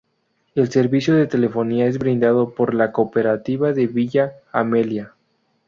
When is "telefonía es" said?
1.27-1.99